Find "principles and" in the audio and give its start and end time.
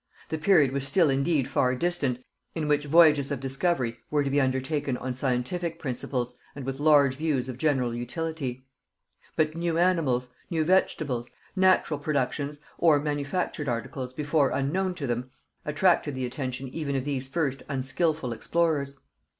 5.77-6.65